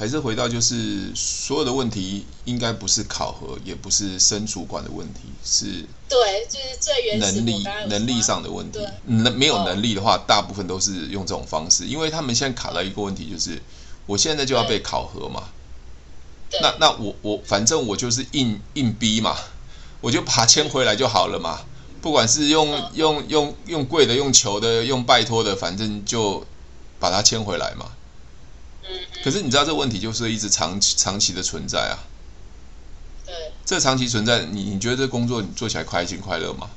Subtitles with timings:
[0.00, 8.78] 还是回到就是所有的问题，应该不是考核，也不是升主管的问题，是对，就是最原始能力能力上的问题。
[9.04, 13.60] 能没有能力的话，大部分都是用这种方式，因为他们现在卡到一个问题，就是
[14.06, 15.50] 我现在就要被考核嘛。
[16.62, 19.36] 那那我我反正我就是硬硬逼嘛，
[20.00, 21.60] 我就把它签回来就好了嘛。
[22.00, 26.46] 不管是用用用用贵的，用求的，用拜托的，反正就
[26.98, 27.92] 把它签回来嘛。
[29.22, 31.98] 可是你知道这个问题就是一直长期长期的存在啊。
[33.26, 33.34] 对。
[33.64, 36.68] 这长期存在，你你觉得这工作你做起来开心快乐吗？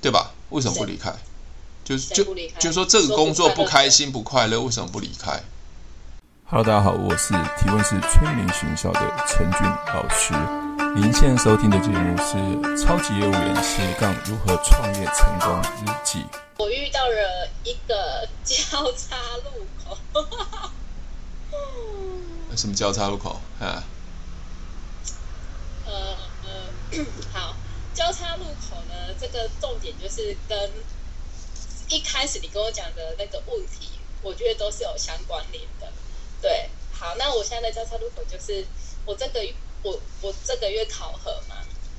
[0.00, 0.32] 对吧？
[0.50, 1.12] 为什么不离开？
[1.82, 2.24] 就是就
[2.58, 5.42] 就说这个工作不开心不快乐，为什么不离开
[6.44, 10.34] ？Hello，大家好，我是提问是催眠学校的陈俊老师。
[10.94, 12.36] 您现在收听的节目是
[12.82, 16.20] 《超级业务员斜杠如何创业成功日记》。
[16.56, 19.98] 我遇到了一个交叉路口。
[22.56, 23.40] 什么交叉路口？
[23.60, 23.84] 啊？
[25.86, 27.56] 呃呃， 好，
[27.92, 30.70] 交叉路口呢，这个重点就是跟
[31.88, 33.90] 一开始你跟我讲的那个问题，
[34.22, 35.92] 我觉得都是有相关联的。
[36.40, 38.66] 对，好，那我现在的交叉路口就是
[39.04, 39.40] 我这个。
[39.84, 41.56] 我我这个月考核嘛，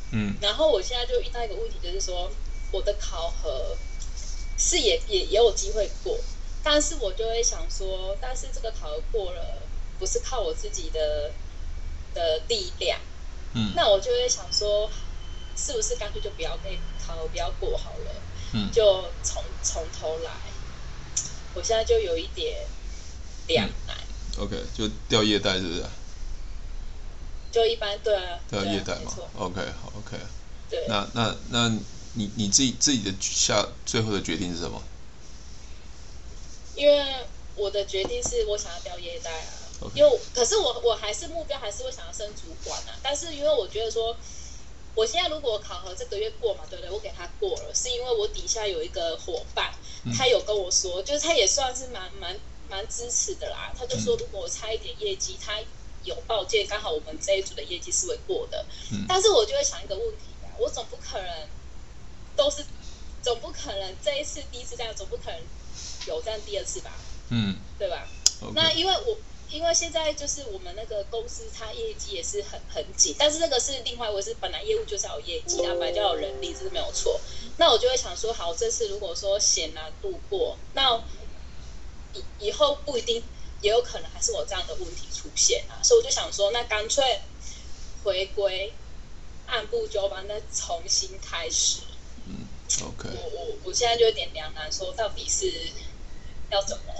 [0.09, 2.31] 嗯，然后我现在就遇到一个问题，就是说
[2.71, 3.77] 我的考核
[4.57, 6.17] 是也也也有机会过，
[6.63, 9.61] 但是我就会想说，但是这个考核过了，
[9.99, 11.31] 不是靠我自己的
[12.13, 12.99] 的力量，
[13.53, 14.89] 嗯，那我就会想说，
[15.55, 18.21] 是不是干脆就不要被考核不要过好了，
[18.53, 20.31] 嗯，就从从头来，
[21.53, 22.65] 我现在就有一点
[23.47, 23.97] 两难，
[24.37, 25.83] 嗯，OK，就掉业代是不是？
[27.51, 30.17] 就一般对啊，对啊，业代嘛，OK，好，OK。
[30.69, 31.69] 对，那那那
[32.15, 34.81] 你你自己自己的下最后的决定是什么？
[36.75, 39.95] 因为我的决定是我想要调业代啊，okay.
[39.95, 44.15] 因为可是我我还是目标还是会想要升主管啊，但是因为我觉得说，
[44.93, 46.91] 我现在如果考核这个月过嘛，对不对？
[46.91, 49.73] 我给他过了，是因为我底下有一个伙伴，
[50.17, 52.37] 他有跟我说，嗯、就是他也算是蛮蛮
[52.69, 55.59] 蛮支持的啦，他就说如果我差一点业绩，他。
[56.05, 61.47] 有报件，刚好我们这一组的业绩是会过的，嗯，但是我就会想一个问题啊，我总不可能
[62.35, 62.65] 都是，
[63.21, 65.39] 总不可能这一次第一次这样，总不可能
[66.07, 66.91] 有这样第二次吧？
[67.29, 68.07] 嗯，对吧
[68.41, 68.51] ？Okay.
[68.53, 69.17] 那因为我
[69.49, 77.19] 因为现在就是我们那个公司，它业绩也是很很紧，但是那个是另外一回事，本来业务就是要有业绩啊，本来就要有人力，这是没有错。
[77.57, 81.01] 那我就会想说，好，这次如果说险难度过，那
[82.13, 83.23] 以以后不一定。
[83.61, 87.21] 也有可能还是我这样的问题出现啊，所以我就想说，那干脆
[88.03, 88.71] 回归
[89.47, 91.79] 按部就班，再重新开始。
[92.81, 93.09] 嗯，OK。
[93.09, 95.51] 我我我现在就有点两难，说到底是
[96.51, 96.93] 要怎么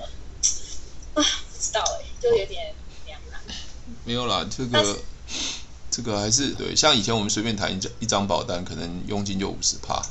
[1.13, 1.23] 啊？
[1.23, 2.73] 不知道哎、欸，就有点
[3.05, 3.39] 两难。
[4.03, 4.99] 没有啦，这个
[5.91, 10.01] 这个还是对，像以前我们随便谈一张一张保单，可能佣金就五十趴。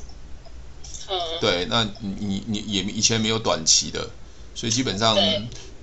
[1.09, 1.19] 嗯。
[1.41, 4.09] 对，那你你你也以前没有短期的，
[4.53, 5.17] 所以基本上。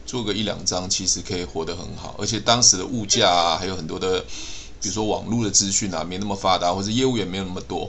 [0.05, 4.21] 做个一两张，其实可以活得很好，而且当时的物价啊，还有很多的，
[4.81, 7.89] 比如说网络的资讯啊，没那么发达，或者业务员没有那么多，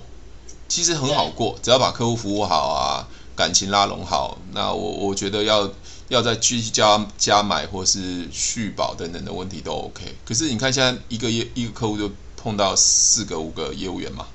[0.73, 5.71] 其实很好过，只要把客户服务好啊，感情拉拢好，那我我觉得要
[6.07, 10.15] 要再继续加加买或是续保等等的问题都 OK。
[10.25, 14.25] 可是你看现在一个业一个客户就碰到四个五个业务员嘛。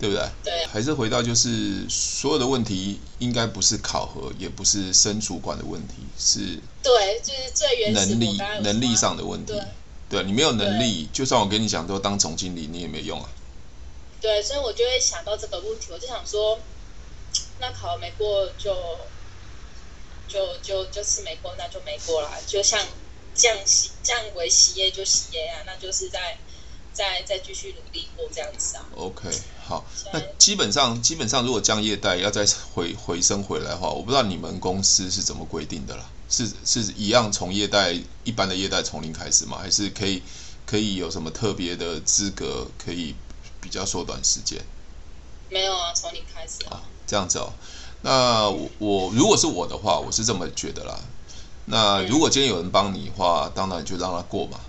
[0.00, 0.24] 对不对？
[0.44, 6.38] 对，还是回到就是所有的问题，应该不是考核，也不是升主管的问题，是
[6.84, 9.52] 对，就是最原始能力能力上的问题。
[9.52, 9.62] 对，
[10.08, 13.28] 对你没有能力，就算我跟你讲说当总经理，你也没用啊。
[14.20, 16.58] 对，所以我就会想到这个问题，我就想说，
[17.60, 18.74] 那考核没过就
[20.28, 22.30] 就就就是没过，那就没过啦。
[22.46, 22.80] 就像
[23.34, 26.38] 降息降为息业就息业啊，那就是在。
[26.90, 28.84] 再再继续努力过这样子啊。
[28.96, 29.30] OK，
[29.64, 36.10] 好，那基本上基本上如果降业贷要再回回升回来的话，我不知道你们公司是怎么规定的啦？
[36.28, 39.58] 是是一样从业贷一般的业贷从零开始吗？
[39.58, 40.20] 还是可以
[40.66, 43.14] 可以有什么特别的资格可以
[43.60, 44.60] 比较缩短时间？
[45.50, 46.82] 没有啊，从零开始啊。
[47.06, 47.52] 这样子哦，
[48.02, 51.00] 那我我如果是我的话，我是这么觉得啦。
[51.64, 54.60] 那如果今天有人帮你的话，当然就让他过嘛。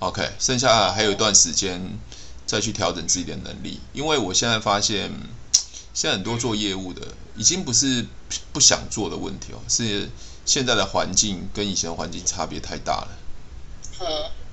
[0.00, 1.98] OK，剩下还有一段时间
[2.46, 5.12] 再去调整自己的能力，因为我现在发现，
[5.94, 7.02] 现在很多做业务的
[7.36, 8.06] 已经不是
[8.52, 10.10] 不想做的问题哦，是
[10.44, 13.08] 现在的环境跟以前的环境差别太大了。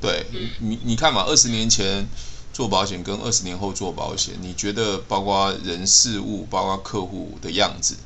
[0.01, 0.25] 对，
[0.59, 2.07] 你你看嘛，二十年前
[2.55, 7.97] 做保险跟二十年后做保险，你觉得包括人事物、包括客户的样子、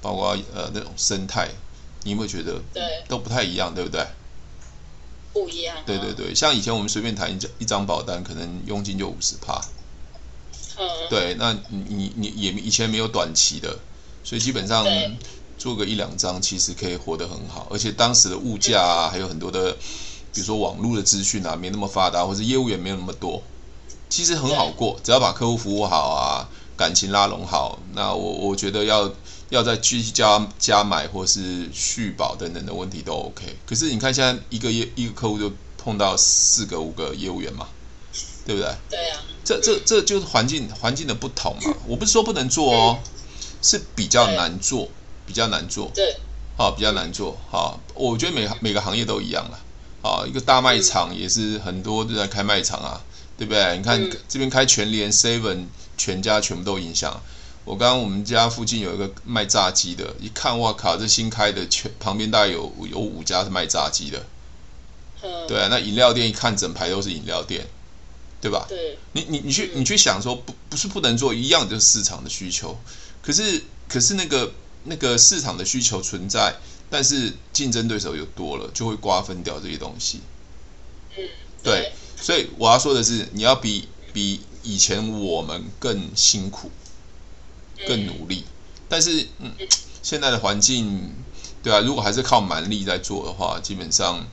[0.00, 1.50] 包括呃那种生态，
[2.04, 2.58] 你有没有觉得
[3.06, 4.06] 都不太一样，对不对？
[5.34, 5.82] 不一样、啊。
[5.84, 9.60] 对对对，像以前我们随便谈一张一张保单，可能佣金就五十趴。
[10.78, 10.88] 嗯。
[11.10, 13.78] 对，那你你你也以前没有短期的，
[14.24, 14.86] 所以基本上
[15.58, 17.66] 做个一两张，其实可以活得很好。
[17.70, 19.72] 而且当时的物价啊，还有很多的，
[20.32, 23.42] 比如说网络的资讯啊，没那么发达，或者业务员没有那么多，
[24.08, 24.98] 其实很好过。
[25.02, 29.10] 只要把客户服务好啊，感情拉拢好，那我我觉得要。
[29.50, 37.66] 要再继续加加买或是续保等等的问题都 OK，可是你看现在一个业一个客户就碰到四个五个业务员嘛，
[38.44, 38.70] 对不对？
[38.90, 39.22] 对啊。
[39.42, 41.74] 这这这就是环境环境的不同嘛。
[41.86, 42.98] 我不是说不能做哦，
[43.62, 44.90] 是比较难做，
[45.24, 45.90] 比较难做。
[45.94, 46.18] 对。
[46.58, 47.34] 好，比较难做。
[47.50, 49.58] 好，我觉得每每个行业都一样了。
[50.02, 53.00] 啊，一个大卖场也是很多都在开卖场啊，
[53.38, 53.78] 对不对？
[53.78, 57.22] 你看这边开全联、Seven、全家全部都影响。
[57.64, 64.26] 我刚刚我们家附近有一个卖炸鸡的，一看哇靠，这新开的，全旁边大概有有五家是卖炸鸡的。
[65.46, 67.66] 对啊，那饮料店一看整排都是饮料店，
[68.40, 68.66] 对吧？
[68.68, 68.96] 对。
[69.12, 72.78] 你你你去你去想说不不是不能做，一样就是市场的需求。
[73.22, 74.52] 可是可是那个
[74.84, 76.54] 那个市场的需求存在，
[76.88, 80.20] 但是竞争对手又多了，就会瓜分掉这些东西。
[81.16, 81.24] 嗯。
[81.62, 86.70] 对，所以我要说的是，你要比比以前我们更辛苦。
[87.86, 88.42] 更努力，
[88.88, 89.52] 但是嗯，
[90.02, 91.14] 现在的环境，
[91.62, 94.26] 对啊，如果还是靠蛮力在做的话，基本上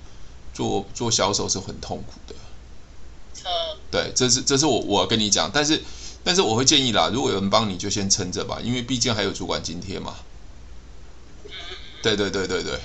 [0.51, 2.33] 做做销售是很痛苦的。
[3.43, 5.83] 嗯，对，这是这是我我跟你讲，但是
[6.23, 10.15] 但是我会建议啦，如果有人帮你就先撑着吧，因为毕竟还有主管津贴嘛。
[12.01, 12.79] 对对对对对，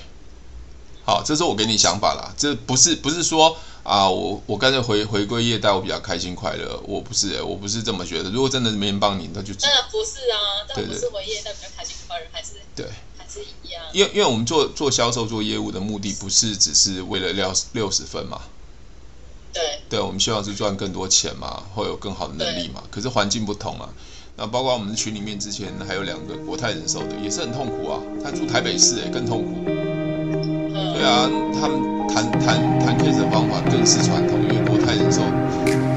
[1.03, 3.57] 好，这是我给你想法啦，这不是不是说。
[3.83, 6.79] 啊，我我干脆回回归业代，我比较开心快乐。
[6.85, 8.29] 我不是、欸，我不是这么觉得。
[8.29, 10.37] 如果真的没人帮你，那就当然不是啊，
[10.67, 12.85] 但不是回业代比较开心快乐，还是对，
[13.17, 13.83] 还是一样。
[13.91, 18.41] 因为因为我们做做销售做业务的目的，不是只是为了六六十分嘛。
[19.51, 19.79] 对。
[19.89, 22.83] 对，我们希望是赚更多钱嘛，会有更好的能力嘛。
[22.91, 23.89] 可是环境不同啊。
[24.37, 27.99] 那包括我们群里面之前还有两个国泰人寿的，也是很痛苦啊。
[28.23, 29.90] 他住台北市、欸，哎，更痛苦。
[31.01, 31.27] 对啊，
[31.59, 31.81] 他们。
[32.13, 35.21] 谈谈谈 case 的方法更是传统，因为国泰人寿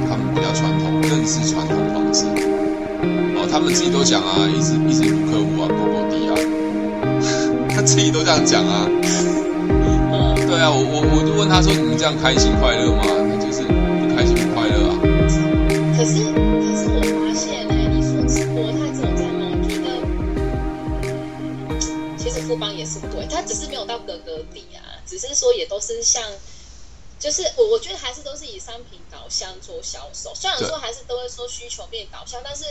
[0.08, 2.24] 他们比较传统，更是传统方式。
[3.34, 6.38] 哦，他们自己都讲啊，一直一直补客户啊，狗狗低啊，
[7.74, 8.86] 他自己都这样讲啊。
[10.46, 14.94] 对啊，我我我就问他说：“你们这样开心快乐吗？”那就是不开心不快乐啊。
[15.98, 19.98] 可是可是我发现呢、你说是国泰这种这样，我觉得
[22.16, 24.73] 其实富邦也是对，他只是没有到格格底啊。
[25.18, 26.22] 只是说也都是像，
[27.20, 32.64] 就是我我觉得还是都是以商品导向做销售，虽然说还是都会说需求面导向，但是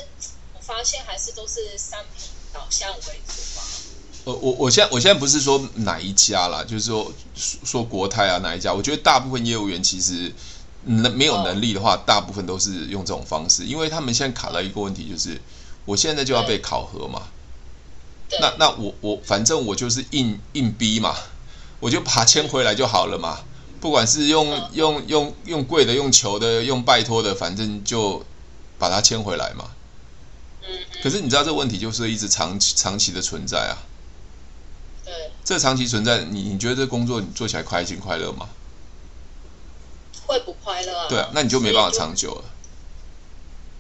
[0.54, 3.64] 我发现还是都是商品导向为主吧。
[4.26, 7.14] 呃，我我现在我现在不是说哪一家啦，就是说
[7.64, 10.34] 说国泰啊哪一家，我觉得大部分业务员其实
[10.84, 15.42] 能没有能力的话，大部分都是用这种方式，因为他们现在卡到一个问题，就是
[15.86, 17.30] 我现在就要被考核嘛，
[18.42, 21.18] 那那我我反正我就是硬硬逼嘛。
[21.84, 23.44] 我就把它签回来就好了嘛，
[23.82, 28.26] 不管是用用用用贵的、用求的、用拜托的，反正就
[28.80, 29.72] 把它签回来嘛。
[31.04, 33.84] 可是你知道这个问题就是一直长期长期的存在啊。
[35.04, 35.32] 对。
[35.44, 38.48] 这长期存在，你你觉得这工作你做起来开心快乐吗？
[40.26, 41.08] 会不快乐啊？
[41.10, 42.46] 对啊，那你就没办法长久了。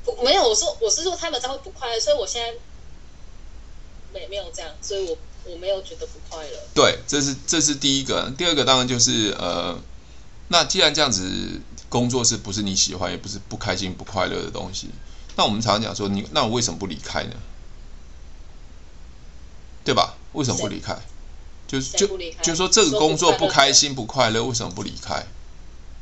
[0.03, 2.51] 不，没有，我说我是说他们才会不快乐，所以我现在
[4.13, 5.17] 没没有这样，所以我。
[5.45, 6.59] 我没有觉得不快乐。
[6.73, 8.31] 对，这是这是第一个。
[8.37, 9.77] 第二个当然就是呃，
[10.47, 14.89] 那既然这样子，工作是不是你喜欢，也不是不开心不快乐的东西，
[15.35, 17.31] 那我们常常讲说，你那我为什么不离开呢？
[19.83, 20.15] 对吧？
[20.31, 20.97] 为什么不离开？
[21.67, 22.07] 就就
[22.41, 25.25] 就说这个工作不开心不快乐，为什么不离开？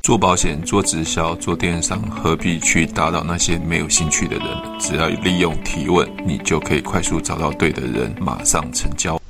[0.02, 4.78] 做保险、做直销、做电商，何必去打扰那些没有兴趣的人？
[4.80, 9.21] 只要利用提问，你就可以快速找到对的人，马上成交。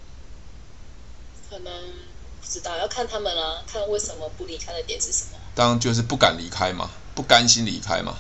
[2.79, 5.39] 要看他们啊，看为什么不离开的点是什么？
[5.55, 8.17] 当然就是不敢离开嘛，不甘心离开嘛。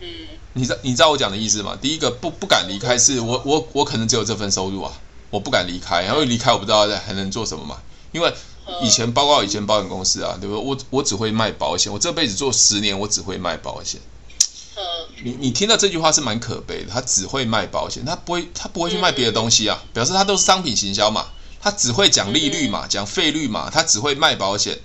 [0.00, 0.08] 嗯，
[0.52, 1.76] 你知你知道我讲的意思吗？
[1.80, 4.92] 第一个不不敢离开，是我我我可能只有这份收入啊，
[5.30, 7.80] 我不敢离开，然后离开我不知道还能做什么嘛。
[8.12, 8.32] 因为
[8.82, 10.64] 以前包括以前保险公司啊，对不对？
[10.64, 14.00] 我我只会卖保险，我这辈子做十年，我只会卖保险。
[14.76, 14.82] 嗯，
[15.24, 21.26] 你你听到这句话是蛮可悲的，他只会卖保险，他不会他不会去卖别的东西啊，表示他都是商品行销嘛。
[21.66, 24.78] 他只会讲利率嘛，讲费率嘛，他只会卖保险。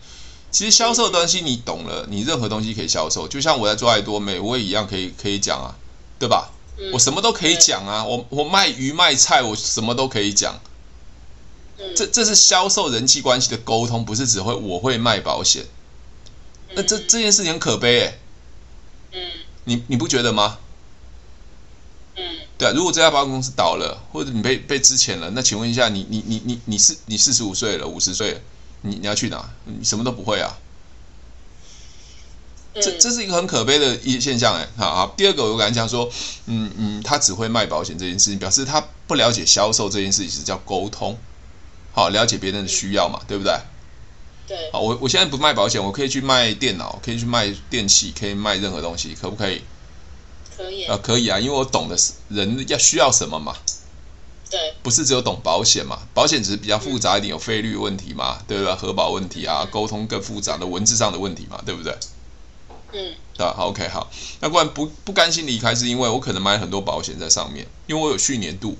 [0.50, 3.28] 其实销售的东西你懂了，你任何东西可以销售。
[3.28, 5.76] 就像我在做爱多美，我也一样可以可以讲啊，
[6.18, 6.50] 对吧？
[6.92, 10.60] 我什么都可以讲啊，我我卖鱼卖菜，我什么都可以讲。
[11.96, 15.68] 这这是销售人际关系的沟通，不是只会我会卖保险。
[16.74, 18.18] 那这这件事情很可悲哎。
[19.12, 19.22] 嗯。
[19.66, 20.58] 你你不觉得吗？
[22.62, 22.64] 嗯。
[22.64, 28.40] 对啊，如果这家保险公司倒了，或者你被被资遣了，那请问一下，你你你你你是你四十五岁了，五十岁了，
[28.82, 29.50] 你你要去哪？
[29.66, 30.58] 你什么都不会啊。
[32.74, 35.14] 这这是一个很可悲的一现象哎，好好。
[35.18, 36.10] 第二个，我刚才讲说，
[36.46, 41.18] 嗯嗯，他只会卖保险这件事情，表示他不了解销售这件事情是叫沟通，
[41.92, 43.54] 好，了解别人的需要嘛，对不对？
[44.48, 44.70] 对。
[44.72, 49.62] 好，我我现在不卖保险，我可以去卖电脑，可以去卖电器，可以卖任何东西，可不可以？
[50.56, 50.84] 可以。
[50.86, 53.56] 啊，可以啊，因为我懂的是人要需要什么嘛。
[54.50, 54.74] 对。
[54.84, 56.00] 不是只有懂保险嘛？
[56.14, 58.76] 保险只是比较复杂一点，有费率问题嘛，对不对？
[58.76, 61.96] 核保问题啊，沟通更复杂的文字上的问题嘛，对不对？
[62.94, 64.12] 嗯，对好，OK，好。
[64.42, 68.78] 那不然不不甘心离开，是因为我可能买很多保险在上面，因为我有续年度。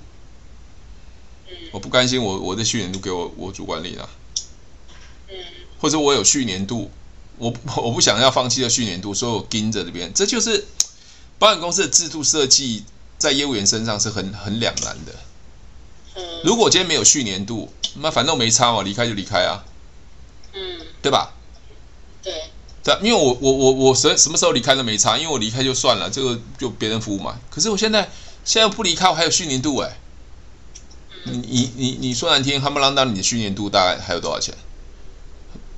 [1.48, 4.06] 嗯，我不甘心我，我我的续年度给我我主管领啊。
[5.30, 5.36] 嗯，
[5.80, 6.90] 或者我有续年度，
[7.38, 10.66] 我我不想要放弃的续年度，所以我盯着这边，这就是
[11.38, 12.84] 保险公司的制度设计
[13.18, 15.12] 在业务员身上是很很两难的。
[16.16, 19.64] 嗯，如果我今天没有续年度，那反正我没差嘛，离开就离开啊。
[20.52, 21.32] 嗯，对吧？
[22.22, 22.32] 对。
[22.84, 27.38] 对，因为我我我我什什么时候离开都没差，因为我离开就算了，这个就别人服务嘛。
[27.48, 28.10] 可是我现在
[28.44, 29.98] 现在不离开，我还有续年度哎。
[31.24, 34.52] 你你你你说难听，夯不啷当，你的续年度大概还有多少钱？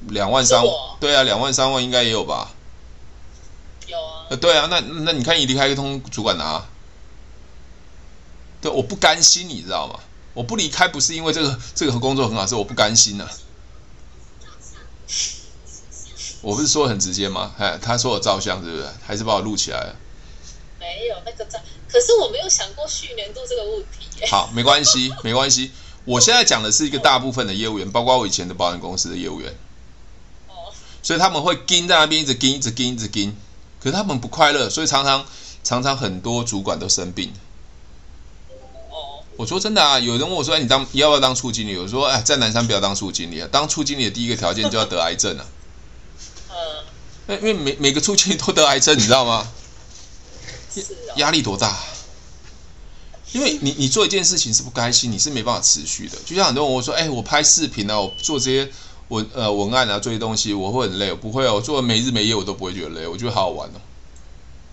[0.08, 0.62] 两万三？
[0.99, 2.50] 对啊，两万三万应该也有吧？
[4.36, 6.64] 对啊，那那你看你离开一通主管拿。
[8.60, 10.00] 对，我不甘心，你知道吗？
[10.32, 13.30] 我不离开不是因为这个这个工作很好，是我不甘心呐、啊。
[16.40, 17.54] 我不是说很直接吗？
[17.58, 18.88] 哎，他说我照相是不是？
[19.06, 19.96] 还是把我录起来了？
[20.80, 24.26] 没有那个照，可是我没有想过去年度这个问题。
[24.26, 25.70] 好，没关系，没关系。
[26.04, 29.54] 我现在讲的是一个大部分的业务员，包括我以前的保险公司的业务员。
[30.48, 30.72] 哦。
[31.02, 33.36] 所以他们会盯在那边，一直盯，一直盯，一直盯。
[33.84, 35.26] 可是他们不快乐，所以常常
[35.62, 37.30] 常常很多主管都生病。
[38.88, 39.20] 哦。
[39.36, 45.44] 我说真的啊，有人问我说：“哎，你当要不要当处经理？”我说：“哎，在南山不要当处经理啊，当处经理的第一个条件就要得癌症啊。”
[47.28, 49.46] 因为每每个处经理都得癌症，你知道吗？
[51.16, 51.76] 压力多大？
[53.32, 56.16] 因为你你做一件事情是不开心，你是没办法持续的。
[56.24, 58.70] 就像很多人我说，哎，我拍视频啊，我做这些
[59.08, 63.80] 文呃文案啊，这些东西我会很累，我不会哦，我做没日没夜我都不会觉得累，我觉得好好玩哦。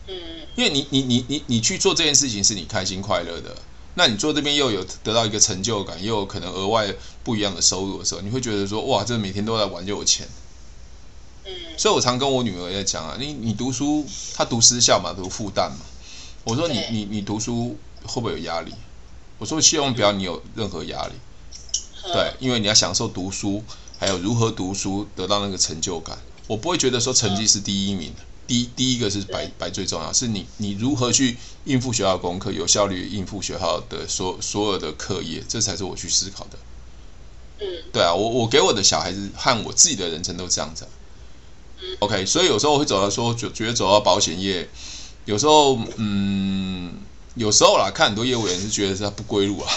[0.08, 0.16] 嗯。
[0.56, 3.56] 因为你你你你你去做这件事情是你开心快乐的，
[3.96, 10.28] 那你做这边又有得到一个成就感，又有可能额外不一样的收入的时候，你会觉得说，哇，这每天都在玩就有钱。
[11.46, 15.78] 嗯，所以我常跟我女儿在讲啊，你你读书，她读私校嘛，读复旦嘛。
[16.44, 18.74] 我说你你你读书会不会有压力？
[19.38, 21.14] 我说希望不要你有任何压力，
[22.14, 23.64] 对，因为你要享受读书，
[24.02, 26.18] 还有如何读书得到那个成就感。
[26.48, 36.58] 我不会觉得说成绩是第一名的，第一第一个是白白最重要，是你你如何去应付学校的功课，有效率应付学校的所所有的课业，这才是我去思考的。
[37.60, 40.88] 嗯，对啊，我我给我的小孩子和我自己的人生都这样子。
[42.00, 44.68] OK，所以有时候我会走到说，就觉得走到保险业，
[45.26, 46.92] 有时候，嗯，
[47.36, 49.72] 有时候啦，看很多业务员是觉得是他不归路啊。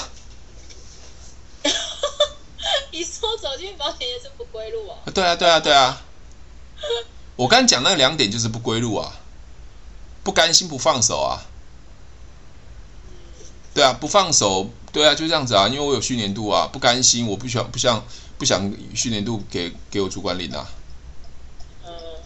[2.93, 4.99] 你说走进保险业是不归路啊？
[5.13, 6.03] 对啊，对啊，对啊。
[7.37, 9.13] 我刚才讲那两点就是不归路啊，
[10.23, 11.43] 不甘心不放手啊。
[13.75, 18.05] 对啊，不放手，对啊，就这样子啊，因为我有续年度啊，不甘心，我不想不想
[18.39, 20.69] 不想续年度给给我主管领啊。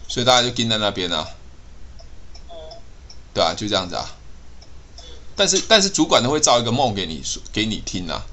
[0.07, 1.27] 所以大家就盯在那边啊，
[3.33, 4.15] 对啊，就这样子啊。
[5.35, 8.25] 但是但是主管都会造一个梦给你说给你听啊。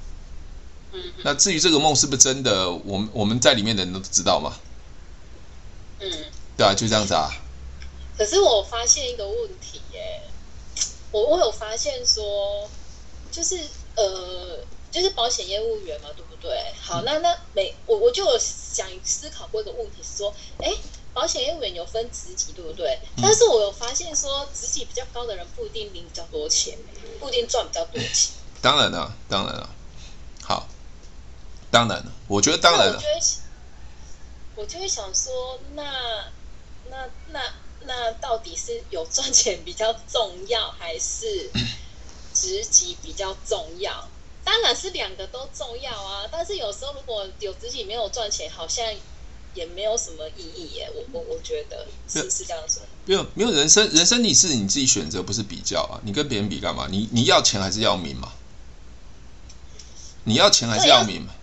[1.23, 4.57] 那至于这个梦是不是真的，我们我们在里面的人都知道吗？
[5.99, 6.11] 嗯。
[6.57, 7.29] 对啊，就这样子啊。
[8.17, 10.23] 可是我发现一个问题耶，
[11.11, 12.69] 我我有发现说，
[13.31, 13.59] 就是
[13.95, 14.59] 呃，
[14.91, 16.73] 就是保险业务员嘛，对不对？
[16.81, 20.71] 好，那那每我我就有想思考过一个问题是说，哎。
[21.13, 22.99] 保险业务员有分职级，对不对？
[23.19, 26.77] 但是我有发现说，职级比较高的人不一定领比较多钱，
[27.19, 28.33] 不一定赚比较多钱。
[28.61, 29.67] 当然了，当然了。
[30.43, 30.67] 好，
[31.69, 33.01] 当然了，我觉得当然了。
[34.55, 35.83] 我就会，想说，那
[36.89, 37.41] 那那
[37.85, 41.51] 那到底是有赚钱比较重要，还是
[42.33, 44.07] 职级比较重要？
[44.43, 46.27] 当然是两个都重要啊。
[46.31, 48.85] 但是有时候如果有职级没有赚钱，好像。
[49.55, 52.83] 也没有什么意义耶，我我我觉得是是这样说。
[53.05, 55.97] 没有没有人生人生你是你自己选择，不是比较啊。
[56.03, 56.87] 你跟别人比干嘛？
[56.91, 58.33] 你你要钱还是要命嘛？
[60.25, 61.33] 你要钱还是要命嘛？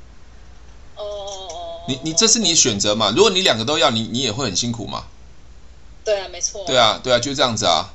[1.04, 1.80] 哦哦哦。
[1.86, 3.12] 你你这是你选择嘛？
[3.14, 5.04] 如果你两个都要，你你也会很辛苦嘛？
[6.04, 6.64] 对啊，没错。
[6.66, 7.92] 对啊，对啊，就这样子啊。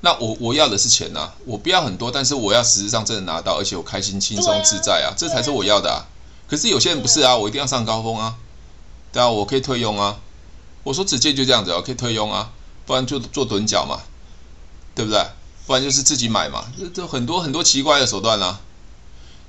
[0.00, 6.04] 那我我要的是钱啊，我不要很多，但是我要实质上真的拿到，而且我开心、轻松、自在啊，这才是我要的啊。
[6.48, 8.36] 可是有些人不是啊，我一定要上高峰啊。
[9.12, 10.18] 对啊，我可以退佣啊。
[10.84, 12.50] 我说直接就这样子啊，可以退佣啊，
[12.86, 14.00] 不然就做趸缴嘛，
[14.94, 15.24] 对不对？
[15.64, 18.58] 不然就是自己买嘛，这这很多很多奇怪的手段啊。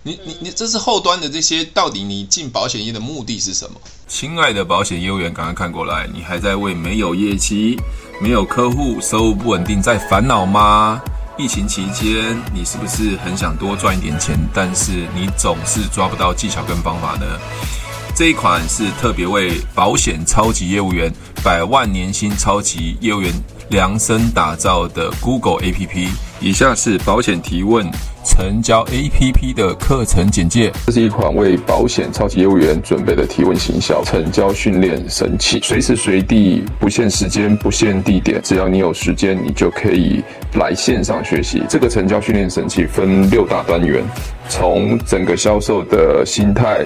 [0.05, 3.79] 你你你，这是后端的这些，到底你进保险业的目的是什么？
[4.05, 7.79] 亲爱的保险业务员，赶快看过来，你还在为没有业绩、
[8.21, 11.01] 没有客户、收入不稳定在烦恼吗？
[11.37, 17.25] 疫情期间，你是不是很想多赚一点钱，但是你总是抓不到技巧跟方法呢？
[18.13, 21.09] 这一款是特别为保险超级业务员、
[21.41, 23.33] 百万年薪超级业务员
[23.69, 26.09] 量身打造的 Google APP。
[26.41, 27.89] 以下是保险提问。
[28.23, 30.71] 成交 APP 的课程简介。
[30.85, 40.23] 这是一款为保险超级业务员准备的提问行销成交训练神器，随时随地，不限时间，不限地点，只要你有时间，你就可以
[40.55, 41.61] 来线上学习。
[41.69, 44.03] 这个成交训练神器分六大单元，
[44.49, 46.85] 从整个销售的心态。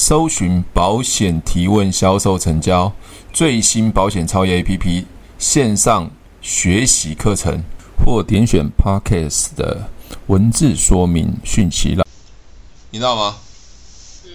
[0.00, 2.92] 搜寻保险提问销售成交
[3.32, 5.04] 最新保险超越 APP
[5.40, 6.08] 线上
[6.40, 7.64] 学习课程，
[8.04, 9.90] 或点选 Podcast 的
[10.28, 12.06] 文字说明讯息了。
[12.90, 13.38] 你知道吗？
[14.24, 14.30] 嗯。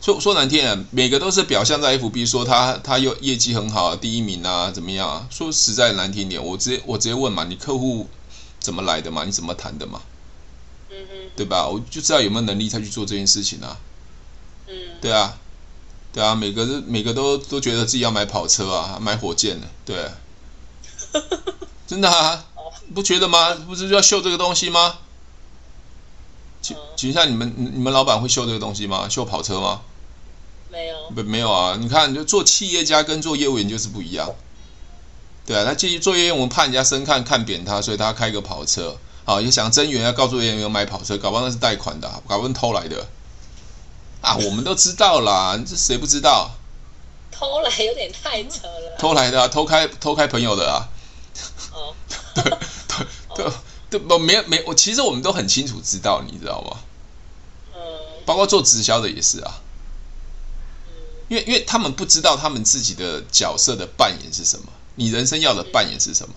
[0.00, 5.28] 说说难听点，每个都是表象在 FB 说他他又业绩很好，第一名啊，怎么样啊？
[5.30, 8.08] 说实在难听点，我直接我直接问嘛，你客户
[8.58, 9.22] 怎么来的嘛？
[9.24, 10.00] 你怎么谈的嘛？
[10.90, 11.30] 嗯嗯。
[11.36, 11.68] 对吧？
[11.68, 13.78] 我就知道有没有能力才去做这件事情啊。
[15.00, 15.36] 对啊，
[16.12, 20.10] 对啊，每个都每个都都觉得自己要买跑车啊，买火箭的，对，
[21.86, 22.44] 真的啊，
[22.94, 23.54] 不觉得吗？
[23.66, 24.98] 不是就要秀这个东西吗？
[26.60, 29.08] 请请问一下，你们你们老板会秀这个东西吗？
[29.08, 29.80] 秀跑车吗？
[30.70, 31.76] 没有，不没有啊？
[31.78, 34.32] 你看，就做企业家跟做业务员就是不一样。
[35.44, 43.06] 对啊，他继续做业务员，我们怕人家生看看扁他，所以他开个跑车，好也想增援，要告诉业务员买跑车，搞不好那是贷款的，搞不好偷来的。
[44.22, 46.52] 啊， 我们都知道啦，这谁不知道？
[47.30, 48.96] 偷来有点太扯了。
[48.98, 50.88] 偷来的啊，偷开偷开朋友的啊。
[51.72, 51.94] 哦。
[52.34, 52.58] 对对
[53.34, 53.52] 对
[53.90, 56.78] 对，不没有没，我其实我们都很清楚知道，你知道吗？
[57.74, 57.80] 嗯。
[58.24, 59.60] 包括做直销的也是啊。
[60.86, 60.92] 嗯。
[61.28, 66.34] 因为因为他们不知道他们自己的角色的扮演是什么，你人生要的扮演是什么？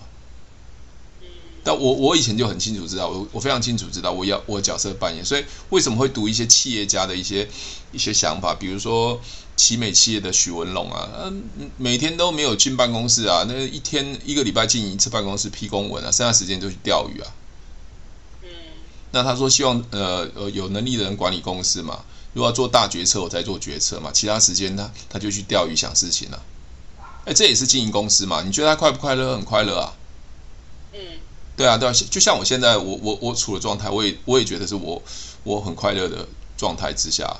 [1.66, 7.48] 但我我以前就很清楚知道，我我非常清楚知道我要我角色扮演，所以为什么会读一些企业家的一些
[7.90, 9.20] 一些想法，比如说
[9.56, 11.42] 奇美企业的许文龙啊，嗯，
[11.76, 17.26] 每天都没有进办公室啊，那一天一个礼拜进一次办公室批公文啊，剩下时间就去钓鱼啊。
[18.44, 18.48] 嗯，
[19.10, 26.36] 那他说希望呃呃有能力的人管理公司嘛，如果要做大决策，我再做决策嘛，其他时间他他就去钓鱼想事情了，
[27.00, 27.02] 啊。
[27.24, 29.34] 哎，这也是经营公司嘛，你觉得他快不快乐？
[29.34, 29.92] 很快乐啊。
[30.92, 31.00] 嗯。
[31.56, 35.02] 对啊，对啊，就像我现在我我我处的状态，我也我也觉得是我
[35.42, 37.34] 我很快乐的状态之下。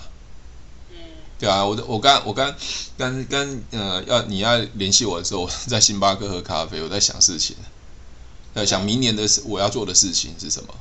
[0.91, 0.97] 嗯。
[1.39, 2.55] 对啊，我我刚我刚
[2.97, 7.57] 刚刚呃要你要联系我的时候，我在星巴克喝咖啡，我在想事情，
[8.55, 10.75] 在想明年的事我要做的事情是什么。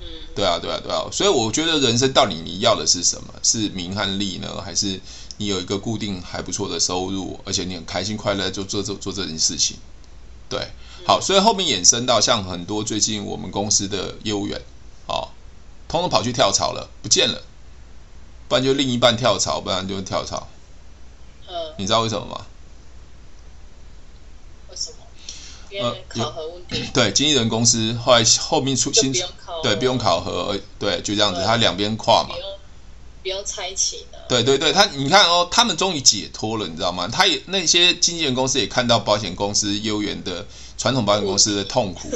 [0.00, 0.06] 嗯。
[0.36, 3.34] 对啊，对啊，对啊，所以我觉得人生到底你要的是什么？
[3.42, 5.00] 是名和利呢，还是
[5.38, 9.76] 你有一个固定还不错的收入，而且你很开心快乐就做做做这件事情？
[10.48, 10.70] 对。
[11.10, 14.56] 好，所以后面衍生到像很多最近我们公司的业务员，
[15.08, 15.28] 啊、哦，
[15.88, 17.42] 通通跑去跳槽了，不见了，
[18.46, 20.46] 不然就另一半跳槽，不然就跳槽。
[21.48, 22.46] 嗯，你知道为什么吗？
[24.70, 24.98] 为什么？
[25.70, 26.80] 因为考核问题。
[26.80, 29.12] 呃、 对，经纪人公司后来后面出新，
[29.64, 32.36] 对，不用考核，对，就这样子，他两边跨嘛。
[33.24, 34.26] 不用猜情了。
[34.28, 37.08] 对对对，他你看哦，他们终于解脱了，你知道吗？
[37.08, 40.46] 他也那些经纪人公司也看到保险公司业务员的
[40.80, 42.10] 传统保险公司的痛苦。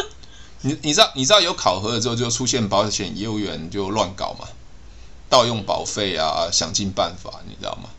[0.62, 4.48] 你你知道你知道有考核了之后就出现保险业务员就乱搞嘛，
[5.28, 7.90] 盗用保费啊，想尽办法，你知道吗？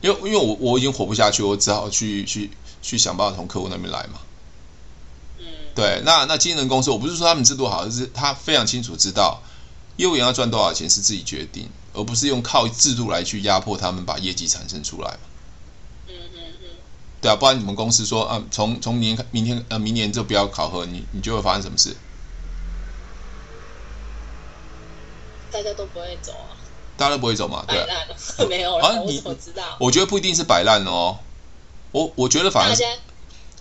[0.00, 4.20] 因为因为我我已经活不下去，我只好去去去想办法从客户那边来嘛。
[5.40, 5.46] 嗯。
[5.74, 9.42] 对，那那经纪人公司，我不是说他们制度好，就是他非常清楚知道。
[9.96, 15.18] 业务员要赚多少钱是自己决定，而不是用靠制度来去压迫他们把业绩产生出来嘛。
[17.22, 21.96] 对啊，不然你们公司说啊，从从明明天呃明年就不要考核，你你就会发生什么事？
[25.52, 26.58] 大家都不会走啊。
[26.96, 27.64] 大家都不会走嘛？
[27.68, 27.86] 对、啊，
[28.50, 28.86] 没有了。
[28.86, 29.76] 啊，你我知道。
[29.78, 31.18] 我觉得不一定是摆烂哦。
[31.92, 32.98] 我我觉得反而，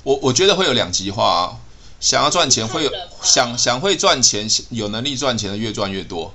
[0.03, 1.57] 我我觉得会有两极化啊。
[1.99, 6.33] 想要赚钱会有想想会赚钱，有能力赚钱的越赚越多。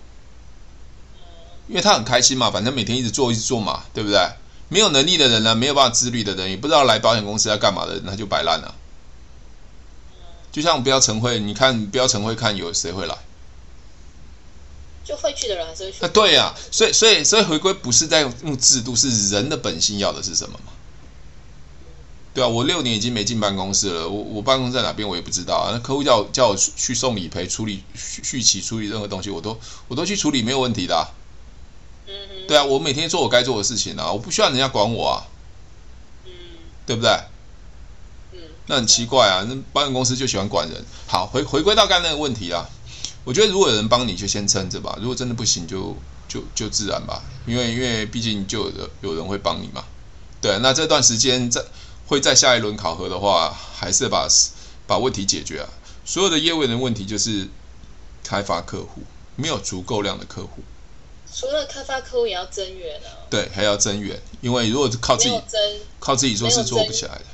[1.67, 4.31] 因为他很开心嘛，反正每天一直做一直做嘛，对不对？
[4.69, 8.75] 没有能力的人呢，没有办法自律的人，也不知道来保险公司要干嘛的人，他就摆烂了。
[10.51, 13.17] 就像不要晨会，你看不要晨会看有谁会来？
[15.05, 16.05] 就会去的人还是会去。
[16.05, 20.73] 啊，对呀、啊，所以所以所以回归不是在用制度，是人的本性要的是什么嘛？
[22.35, 25.71] 对啊，我六年已经没进办公室了，我我办公室在哪边我也不知道啊。
[25.73, 31.07] 那客户叫我叫我去送理赔、处理续续期、处理任何东西，我都我都去处理，没有问题的、啊。
[32.07, 32.47] 嗯。
[32.47, 35.27] 对啊，我每天做我该做的事情啊，我不需要人家管我啊。
[36.25, 36.33] 嗯。
[36.87, 37.11] 对不对？
[38.33, 38.41] 嗯。
[38.67, 40.85] 那很奇怪啊，那保险公司就喜欢管人。
[41.07, 42.69] 好，回回归到刚才那个问题啊，
[43.25, 45.97] 我觉得如果有人帮你就先撑着吧，如果真的不行就
[46.29, 49.85] 就就自然吧，因为因为毕竟就有有人会帮你嘛。
[50.41, 51.65] 对，那这段时间在。
[52.09, 54.29] 会在下一轮考核的话，还是把
[54.87, 55.67] 把问题解决啊。
[56.05, 57.49] 所有的业务员的问题就是
[58.23, 59.03] 开发客户，
[59.35, 60.63] 没有足够量的客户。
[61.39, 63.29] 除了开发客户，也要增员啊。
[63.29, 65.39] 对，还要增员，因为如果靠自己
[66.01, 67.25] 靠自己做是做不起来的。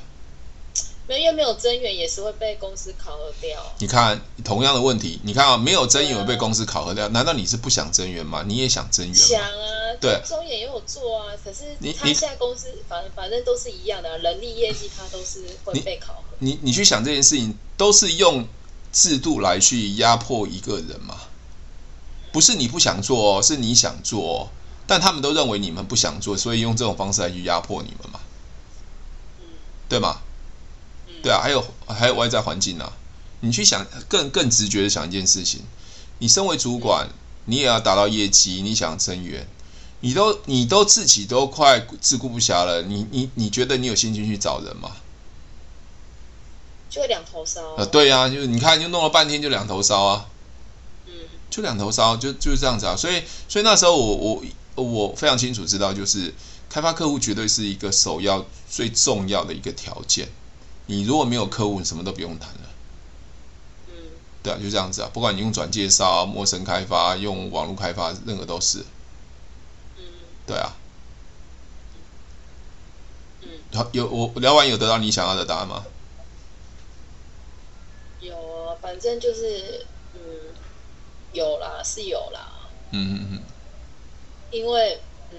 [1.07, 3.73] 没有，因为没有增员也是会被公司考核掉。
[3.79, 8.43] 你看同样的问题，你看啊，没有增员会被公司考核掉，难道你是不想增员吗？
[8.45, 9.15] 你也想增员？
[9.15, 11.63] 想啊，对，中研也有做啊，可是
[11.97, 16.35] 他现在公司反反正都是一样的，啊，人力业绩他都是会被考核。
[16.39, 18.45] 你你，你去想这件事情，都是用
[18.91, 21.21] 制度来去压迫一个人嘛？
[22.33, 24.49] 不是你不想做哦，是你想做哦，
[24.85, 28.19] 但他们都认为你们不想做，所以用这种方式来去压迫你们嘛？
[29.87, 30.17] 对吗？
[31.21, 32.91] 对啊，还有还有外在环境啊，
[33.39, 35.61] 你去想更更直觉的想一件事情，
[36.17, 37.07] 你身为主管，
[37.45, 39.47] 你也要达到业绩，你想增员，
[40.01, 44.91] 你都你都自己都快自顾不暇了，你你你觉得你有心情去找人吗？
[46.89, 47.73] 就两头烧啊。
[47.77, 50.32] 呃，对啊，就是你看，就弄了半天就两头烧啊，嗯，
[51.53, 54.41] 就两头烧，就就是这样子啊，所以所以那时候我
[54.73, 56.33] 我我非常清楚知道，就是
[56.67, 60.29] 开发客户绝对是一个首要最重要的一个条件。
[60.87, 62.69] 你如果没有客户，你什么都不用谈了。
[63.89, 63.93] 嗯，
[64.41, 65.09] 对啊，就这样子啊。
[65.13, 68.79] 不管你用转介绍、陌生开发、用网络开发，任何都是。
[69.99, 70.03] 嗯，
[70.47, 70.75] 对啊。
[73.43, 75.85] 嗯，好，有我聊完有得到你想要的答案吗？
[78.19, 79.92] 有啊，反正就是嗯，
[81.33, 82.47] 有啦，是有啦。
[82.91, 83.43] 嗯嗯嗯。
[84.51, 85.37] 因为嗯，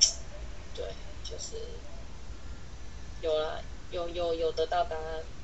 [0.74, 0.84] 对，
[1.24, 1.56] 就是
[3.20, 3.58] 有啦。
[3.92, 5.02] 有有有得到答案，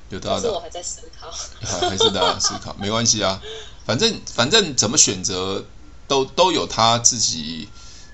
[0.09, 3.41] 有得到答案，但是我还在思考，还还是大家思考， 没关系啊，
[3.85, 5.63] 反正反正怎么选择
[6.09, 7.69] 都都有他自己，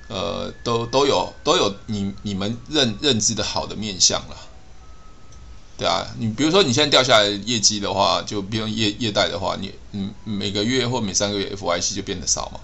[0.08, 4.38] 呃，都都有都有你你们认认知的好的面相了，
[5.80, 12.60] 对啊，你比如说你现在掉下来业绩的话，就不用业业贷的话，你嗯每个月或每三个月 FYC 就变得少嘛。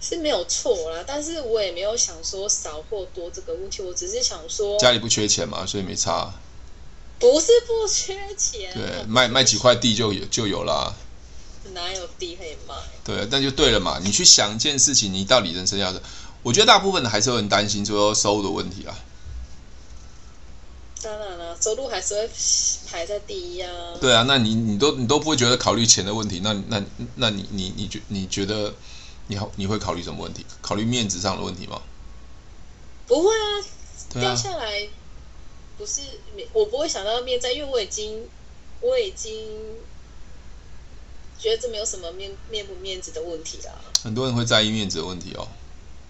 [0.00, 6.32] 是没有错啦，但是我也没有想说少或多这个问题，我只是想说家里不缺钱嘛，所以没差。
[7.18, 10.94] 不是不缺钱，对，卖卖几块地就有就有啦。
[11.74, 12.74] 哪有地可以卖？
[13.02, 13.98] 对，那就对了嘛。
[14.00, 16.00] 你去想一件事情，你到底人生要的？
[16.44, 18.96] 我觉得大部分的还是会很担心说收入的问题啊。
[21.06, 22.30] 当然了，收入还是会
[22.90, 23.70] 排在第一啊。
[24.00, 26.82] 对啊，那你你都你都不会觉得考虑钱的问题，那那
[27.14, 28.74] 那你你你觉你觉得？
[29.28, 30.44] 你好，你会考虑什么问题？
[30.60, 31.80] 考虑面子上的问题吗？
[33.06, 33.62] 不会啊，
[34.14, 34.88] 掉下来
[35.78, 36.00] 不是
[36.52, 38.28] 我不会想到面子，因为我已经
[38.80, 39.76] 我已经
[41.38, 43.72] 觉得这没有什么面面不面子的问题啦。
[44.02, 45.46] 很多人会在意面子的问题哦。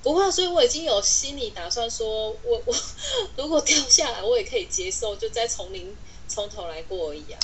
[0.02, 2.74] 不会啊，所以我已经有心理打算说，说我我
[3.36, 5.96] 如果掉下来，我也可以接受，就再从零
[6.28, 7.38] 从头来过而已啊。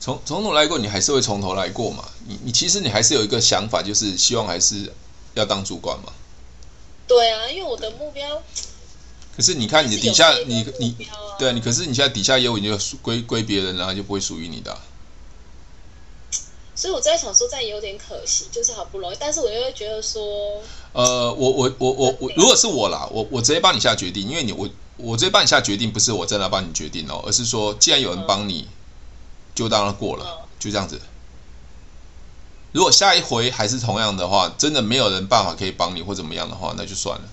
[0.00, 2.08] 从从头来过，你还是会从头来过嘛？
[2.26, 4.92] 你你其实你还是有一个想法，就是希望还是
[5.34, 6.12] 要当主管嘛。
[7.06, 8.42] 对啊，因为我的目标。
[9.36, 10.96] 可是你看你的底下，你你
[11.38, 14.80] 对啊，你可是你现在底下业务你就归归别人，然后就不会属于你的啊。
[16.82, 20.60] 所以我在想说，这样有点可惜，就是好不容易，但是我又会觉得说，
[20.92, 28.62] 呃，我我我我我，如果是我啦，我我直接帮你下决定，因为你我我直接帮你下决定，不是我真的帮你决定哦，而是说，既然有人帮你。
[28.62, 28.68] 嗯
[29.54, 30.98] 就当然过了，就这样子。
[32.72, 37.28] 如果下一回还是同样的话，真的没有人办法可以帮你或怎么样的话，那就算了。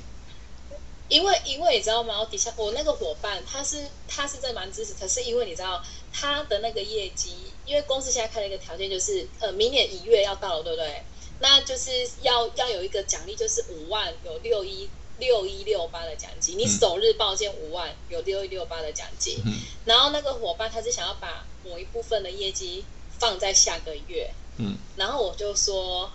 [1.08, 2.20] 因为因为你知道吗？
[2.20, 5.82] 我底下我那个伙伴他是他是真的蛮支持，可是因为你知道
[6.12, 7.32] 他的那个业绩，
[7.70, 11.04] 因为公司现在开了一个条件，就是呃明年一月要到了，对不对？
[11.40, 11.92] 那就是
[12.24, 19.40] 要要有一个奖励，就是五万有六一六一六八的奖金，你首日报件五万有六一六八的奖金。
[19.46, 19.54] 嗯、
[19.86, 22.84] 然后那个伙伴他是想要把某一部分的业绩
[23.20, 26.10] 放在下个月，嗯，然后我就说。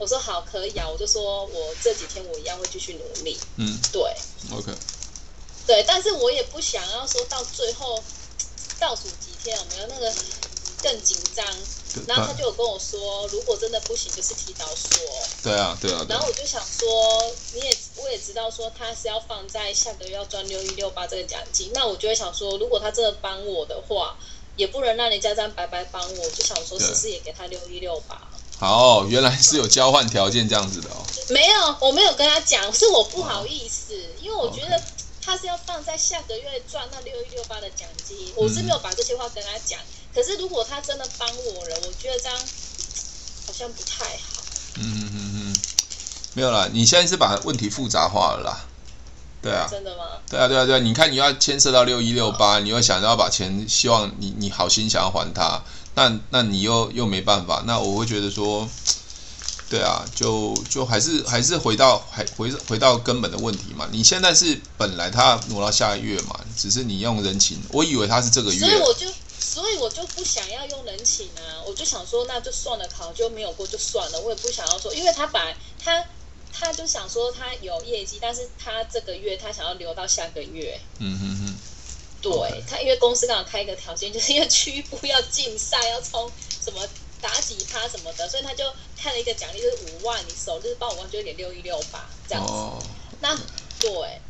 [0.00, 0.88] 我说好，可以啊。
[0.88, 3.38] 我就说我这几天我一样会继续努力。
[3.58, 4.00] 嗯，对
[4.50, 4.72] ，OK，
[5.66, 8.02] 对，但是我也不想要说到最后
[8.78, 10.10] 倒数几天有没有那个
[10.82, 11.46] 更紧张。
[12.06, 15.00] 然后他就有跟我说，如果真的不行，就是提早说。
[15.42, 16.06] 对啊，对啊。
[16.08, 16.88] 然后我就想说，
[17.52, 24.16] 你也我也知道说他是要放在下个月要赚六一六八这个奖金，那我就会想说，如果他真的帮我的话，
[24.54, 28.22] 也不能让人家这样白白帮我，就想说是不是也给他六一六八。
[28.60, 31.02] 好，原来是有交换条件这样子的哦。
[31.30, 34.80] 没有，我没有跟他讲，是我不好意思，因为我觉得
[35.20, 39.80] 他是要放在下个月赚那六一六八的奖金，嗯，我是没有把这些话跟他讲。
[40.14, 42.36] 可是如果他真的帮我了，我觉得这样
[43.46, 44.42] 好像不太好。
[44.76, 45.56] 嗯嗯嗯嗯，
[46.34, 48.66] 没有啦，你现在是把问题复杂化了啦。
[49.42, 49.66] 对啊。
[49.70, 50.04] 真的吗？
[50.28, 55.62] 对啊对啊对啊，你看你要牵涉到六一六八，你又想要把钱，希望你你好心想要还他。
[55.94, 58.68] 那那你又又没办法，那我会觉得说，
[59.68, 63.88] 对啊，就就还是还是回到还回回到根本的问题嘛。
[63.90, 69.06] 你现在是本来他挪到下个月嘛，只是你用人情，我以为他是这个月，所以我就
[69.52, 76.06] 所以我就不想要用人情啊，我就想说那就算了，考就没有过就算了，我也不想要说，因为他把他
[76.52, 81.56] 他就想说他有业绩，但是他这个月他想要留到下个月，嗯哼哼。
[82.22, 82.62] 对、okay.
[82.68, 86.30] 他，因为公司刚好开一个条件，就是因为区部要竞赛，要冲
[86.62, 86.86] 什么
[87.20, 88.64] 打几趴什么的，所以他就
[88.96, 92.52] 看了一个奖励，就是五万，你首日报五万就给六一六八这样子。
[92.52, 92.82] Oh.
[93.20, 93.34] 那
[93.80, 94.20] 对，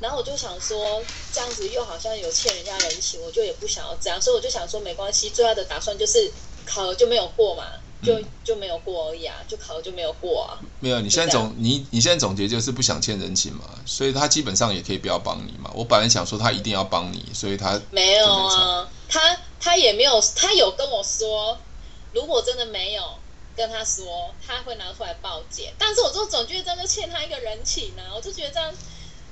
[0.00, 6.32] 然后我就想说，这样子又好像有欠人家人情，我就也不想要这样，所以我就想说没关系，最后的打算就是
[6.64, 7.64] 考了就没有过嘛。
[8.04, 10.60] 就就没有过而已啊，就考了就没有过啊。
[10.80, 15.70] 没有，你现在总你你现在总结就是不想欠人情嘛，所以他基本上也可以不要帮你嘛。
[15.74, 21.58] 我本来想说他一定要帮你，所以他没有啊，他他也没有，他有跟我说，
[22.12, 23.02] 如果真的没有
[23.56, 25.72] 跟他说，他会拿出来报警。
[25.78, 28.72] 但是我就总觉得这样就欠他一个人情啊，我就觉得这样，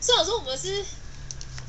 [0.05, 0.85] 虽然说我们是。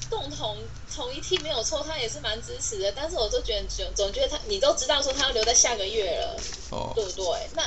[0.08, 0.56] 共同
[0.96, 2.94] 同一梯没有错，他也是蛮支持的。
[2.96, 6.38] 但是我就觉得总总觉得他，你都知道说他要留在下个月了，
[6.70, 7.50] 哦，对不对？
[7.56, 7.64] 那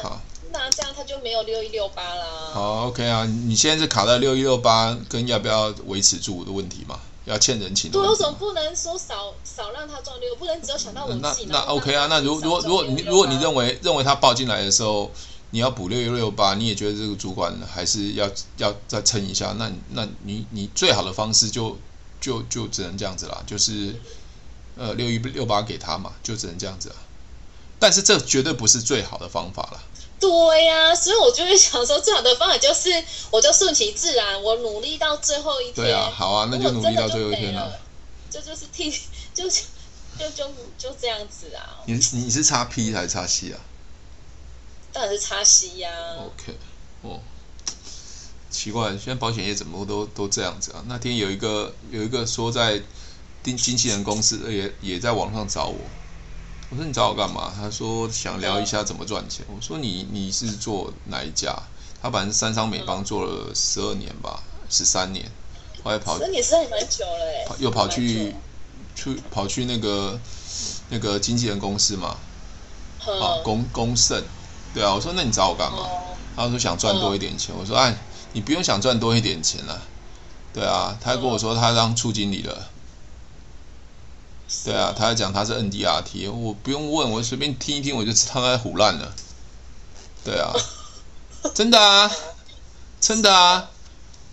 [0.52, 2.24] 那这样他就没有六一六八啦。
[2.54, 7.00] 好，OK 啊，你现在是卡在六一六八跟要不要维持住的问题嘛？
[7.24, 7.90] 要欠人情。
[7.90, 11.46] 对，我总不能说少少让他赚六，不能只有想到我自己。
[11.46, 15.10] 那那 OK 啊，那如如果如果你如果你认为认为他报进来的时候
[15.50, 21.78] 你要补六一六八，你也觉得这个主管还是要要再撑一下，那那你你最好的方式就。
[22.20, 23.94] 就就只能这样子啦，就是，
[24.76, 26.96] 呃，六一六八给他嘛，就只能这样子啊。
[27.78, 29.80] 但是这绝对不是最好的方法了。
[30.18, 32.90] 对呀、啊，所以我就会想说，最好的方法就是，
[33.30, 35.74] 我就顺其自然，我努力到最后一天。
[35.76, 37.78] 对啊，好啊，那就努力到最后一天了。
[38.28, 38.90] 就就是替，
[39.32, 39.60] 就就
[40.18, 40.44] 就就
[40.76, 41.86] 就这样子啊。
[41.86, 43.60] 你你是插 P 还是插 C 啊？
[44.98, 45.88] 当然是插 C 呀。
[46.18, 46.58] OK，
[47.02, 47.20] 哦。
[48.50, 50.82] 奇怪，现在保险业怎么都都这样子啊？
[50.88, 52.82] 那天有一个有一个说在
[53.44, 55.78] 经经纪人公司也也在网上找我，
[56.70, 57.52] 我说你找我干嘛？
[57.54, 59.46] 他说想聊一下怎么赚钱。
[59.54, 61.56] 我说你你是做哪一家？
[62.02, 65.30] 他反正三商美邦做了十二年吧，十三年，
[65.84, 68.34] 后来跑，十年时间也蛮久了哎，又跑去
[68.96, 70.18] 去跑去那个
[70.88, 72.16] 那个经纪人公司嘛，
[73.06, 74.24] 啊，公公盛，
[74.78, 75.78] 对啊，我说那你找我干嘛？
[76.36, 77.54] 他说想赚多一点钱。
[77.58, 77.96] 我说哎。
[78.34, 79.80] 你不用想赚多一点钱了，
[80.52, 82.68] 对啊，他还跟我说他当处经理了，
[84.66, 89.14] 对啊，他还讲他是 NDRT，我不用问，我随便听一听我就知道他在唬烂了，
[90.22, 90.52] 对啊，
[91.54, 92.12] 真的啊，
[93.00, 93.70] 真的啊，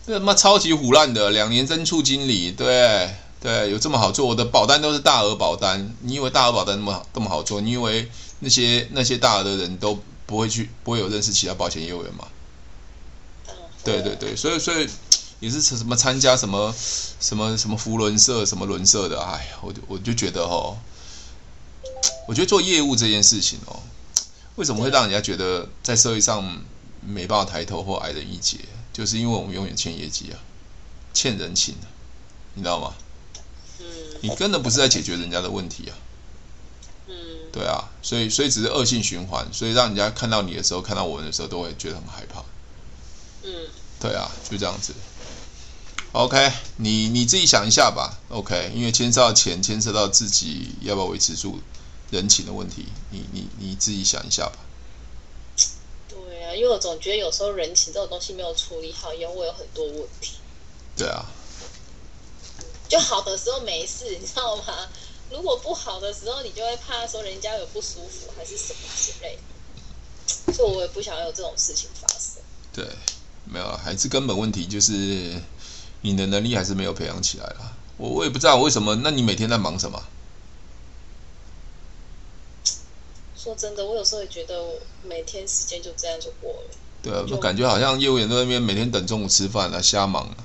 [0.05, 4.27] 这他妈超级唬烂的，两年真处经理，对对，有这么好做？
[4.27, 7.61] 我的保单都是大额保单，你以为大额保单那么那么好做？
[7.61, 12.27] 你以为那些那些大额的人都不会去，不会有认识其他保险业务员嘛？
[13.83, 14.89] 对对对，所以所以
[15.39, 16.73] 也是什么参加什么
[17.19, 20.77] 什么什么福轮社什么轮社的，哎呀，我就我就觉得哦，
[22.27, 23.83] 我觉得做业务这件事情哦，
[24.55, 26.63] 为什么会让人家觉得在社会上
[27.01, 28.57] 没办法抬头或矮人一截？
[28.91, 30.39] 就是因为我们永远欠业绩啊，
[31.13, 31.85] 欠人情啊，
[32.55, 32.95] 你知道吗？
[33.79, 33.85] 嗯，
[34.21, 36.04] 你根本不是在解决人家的问题啊，嗯，
[37.55, 42.43] 对啊，所以所以只是恶性循环，所以让人家看到你的时候，看到我们的时候，都会觉得很害怕。
[43.43, 44.93] 嗯，对啊，就这样子。
[46.11, 48.19] OK，你你自己想一下吧。
[48.27, 51.61] OK，因为牵涉到钱，牵涉到自己要不要维持住
[52.11, 54.59] 人情的问题，你你你自己想一下吧。
[56.09, 60.33] 对啊，因为我总觉得有时候人情这种东西没有处理好，也会有很多问题。
[60.97, 61.25] 对啊。
[62.89, 64.63] 就好的时候没事，你知道吗？
[65.31, 70.53] 如果不好的时候，你就会怕说人家有不舒服还是什么之类的。
[70.53, 72.41] 所以我也不想要有这种事情发生。
[72.73, 72.85] 对，
[73.45, 75.41] 没有，还是根本问题就是。
[76.01, 78.93] 你的能力还是没有培养起来啦，我我也不知道为什么。
[78.97, 80.03] 那你每天在忙什么？
[83.35, 86.69] 说真的，我有时候也觉得我每天时间就这样就过了。
[87.01, 90.44] 对啊，就感觉好像业务员在那边每天等中午吃饭啊，瞎忙啊。